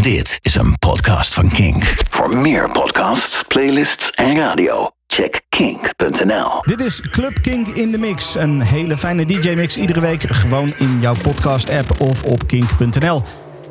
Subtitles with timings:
[0.00, 1.94] Dit is een podcast van Kink.
[2.10, 6.60] Voor meer podcasts, playlists en radio, check kink.nl.
[6.62, 8.34] Dit is Club Kink in de Mix.
[8.34, 13.22] Een hele fijne DJ-mix iedere week gewoon in jouw podcast-app of op kink.nl.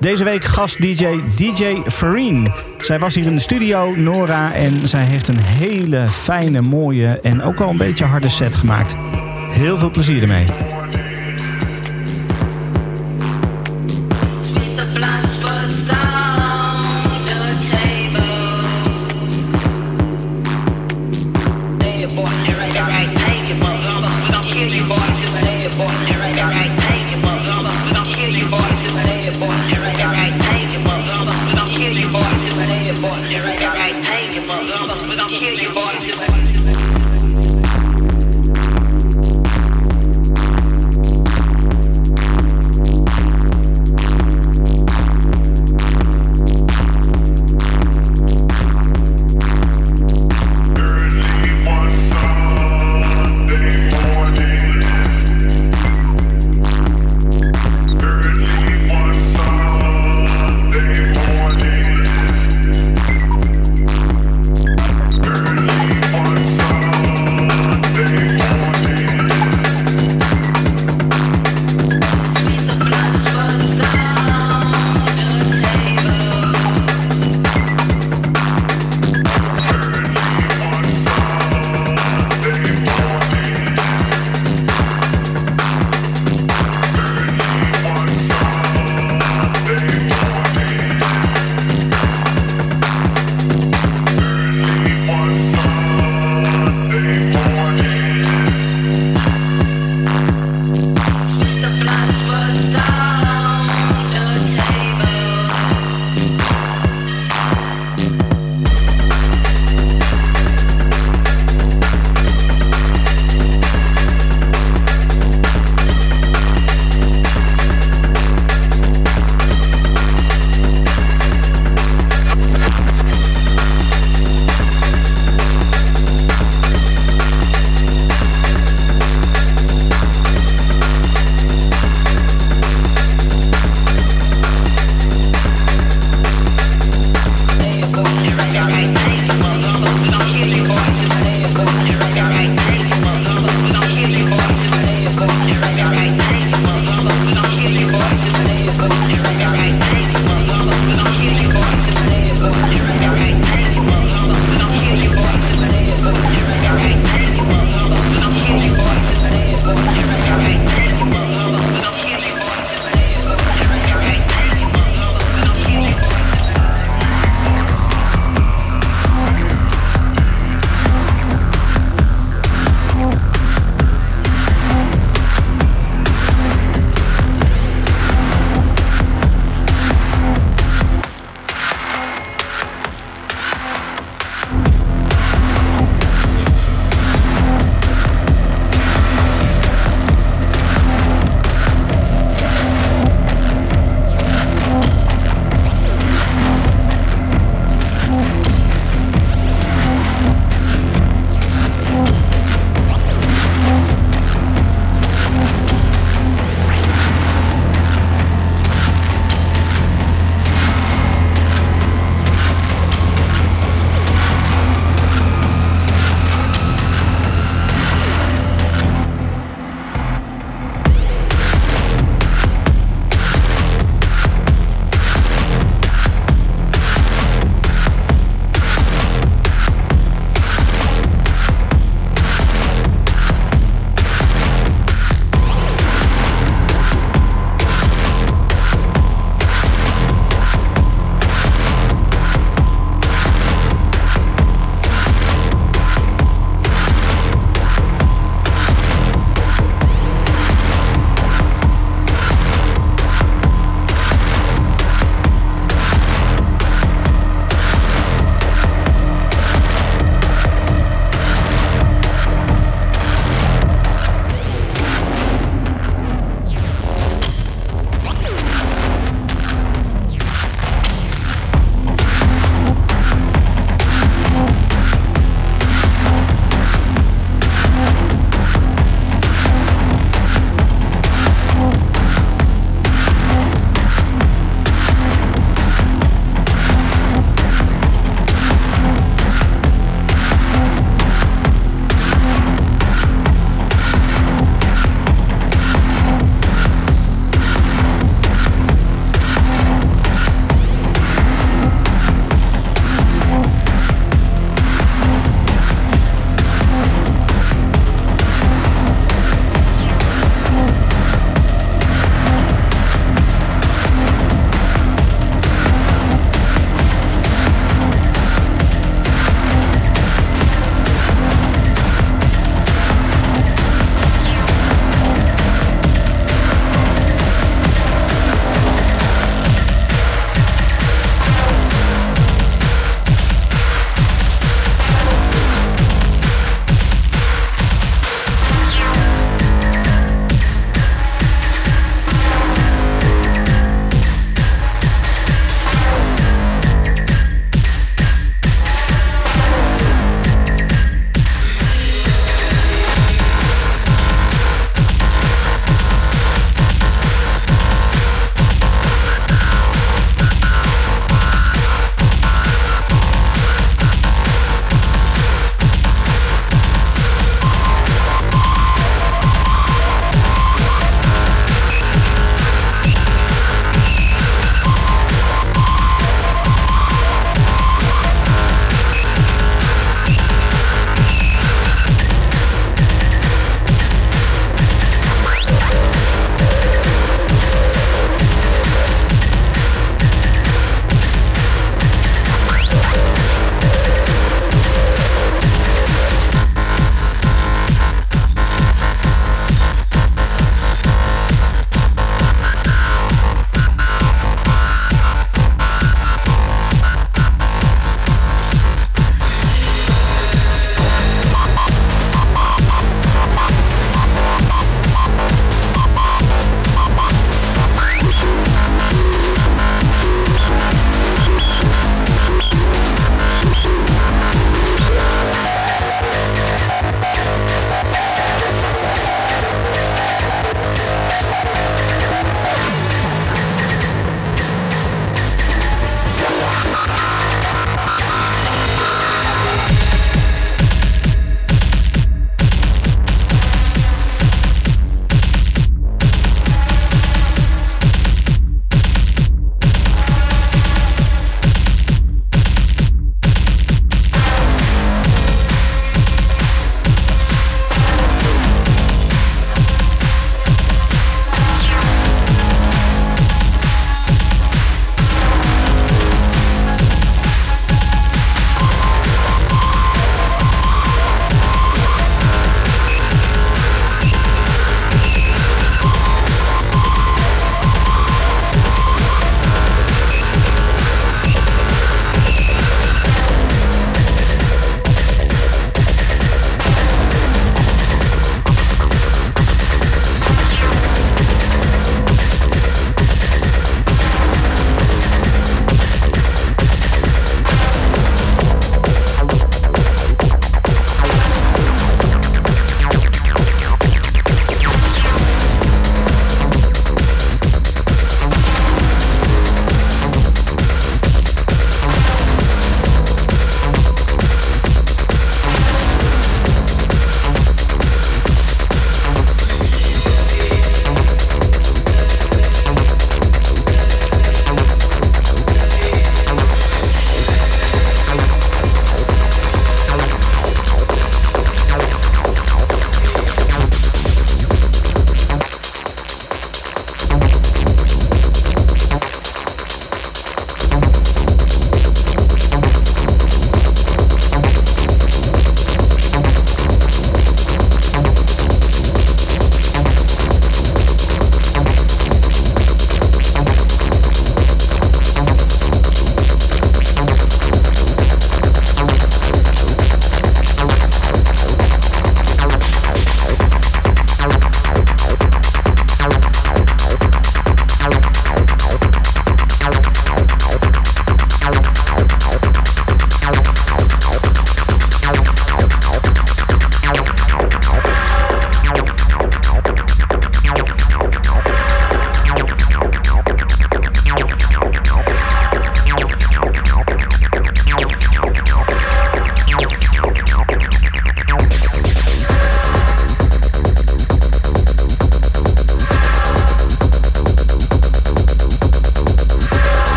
[0.00, 2.54] Deze week gast-DJ DJ Farine.
[2.78, 7.42] Zij was hier in de studio, Nora, en zij heeft een hele fijne, mooie en
[7.42, 8.96] ook wel een beetje harde set gemaakt.
[9.50, 10.46] Heel veel plezier ermee.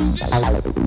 [0.00, 0.80] I'm going to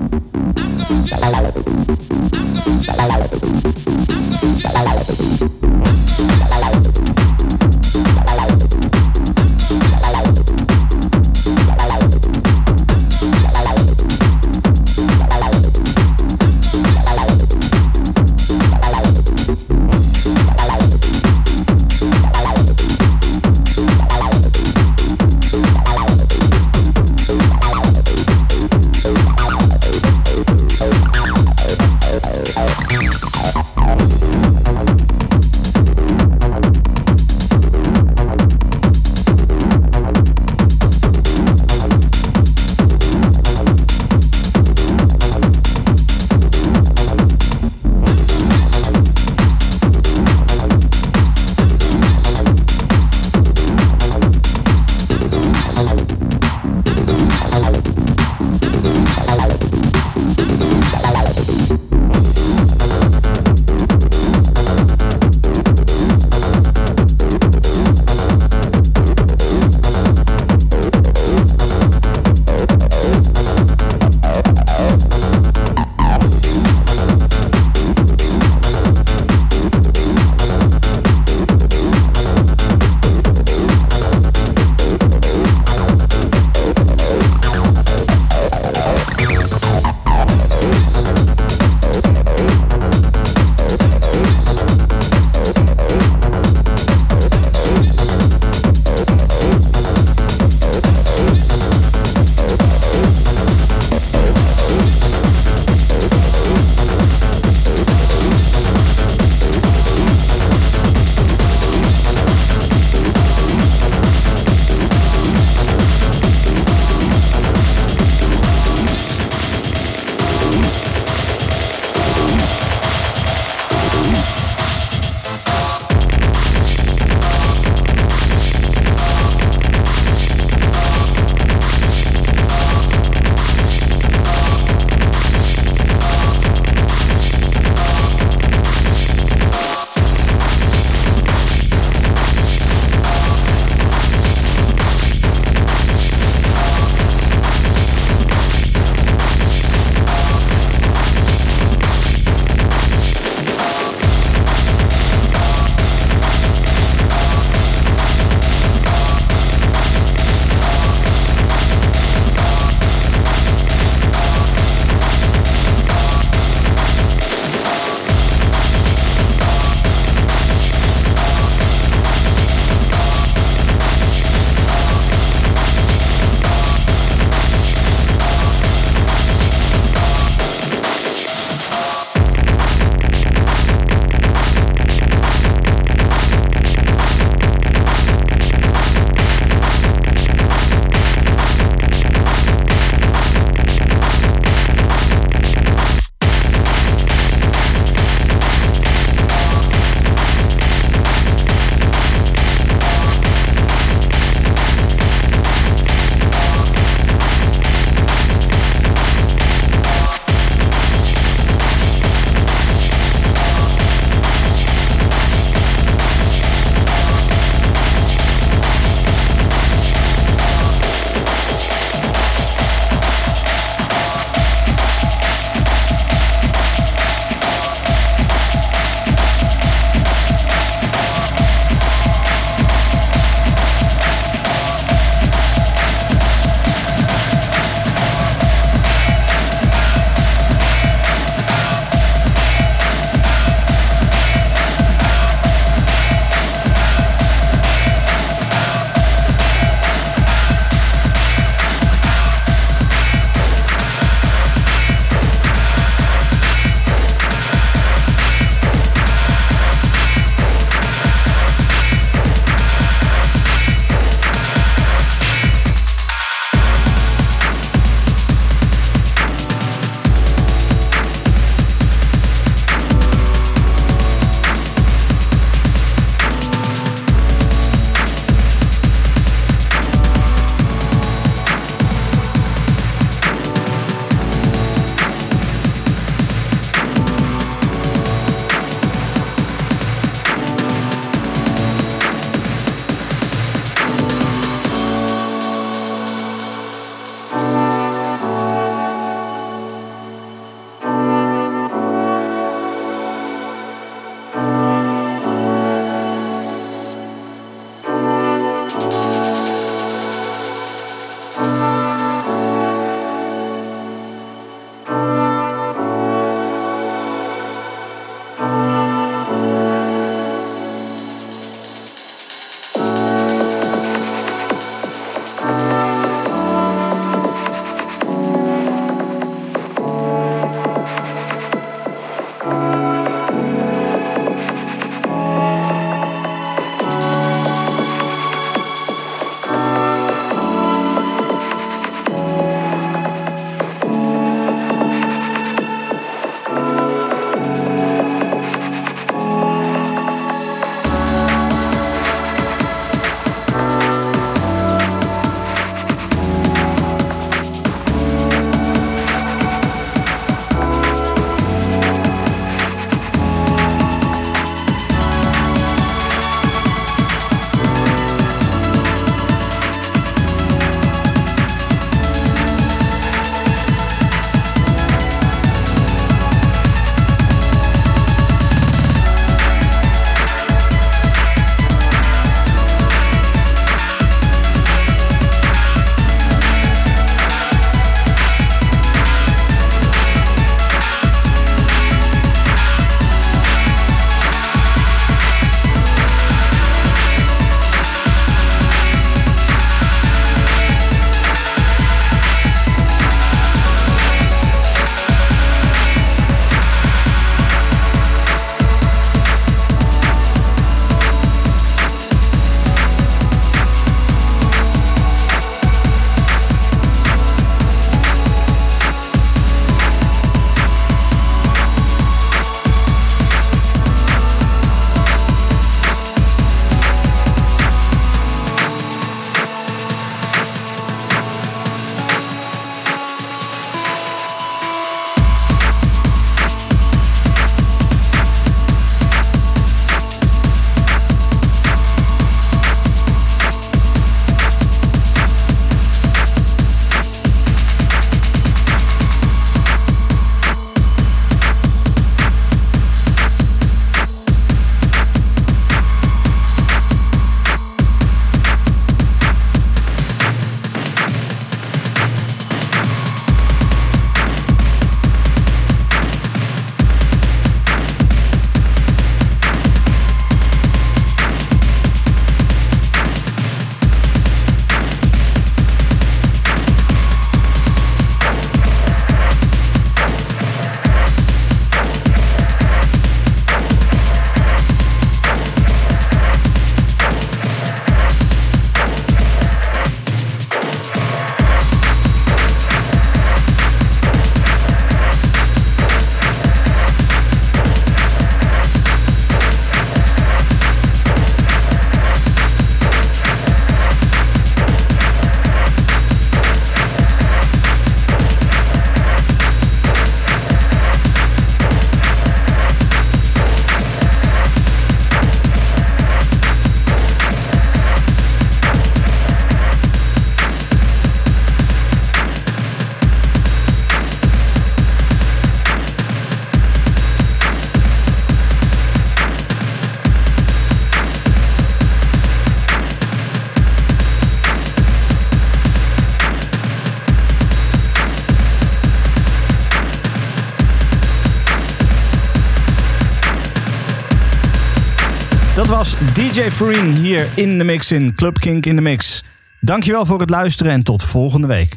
[546.34, 549.24] DJ Farine hier in de mix in Club Kink in de Mix.
[549.60, 551.74] Dankjewel voor het luisteren en tot volgende week.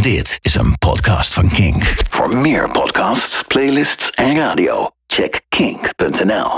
[0.00, 1.94] Dit is een podcast van Kink.
[2.08, 6.50] Voor meer podcasts, playlists en radio, check kink.nl.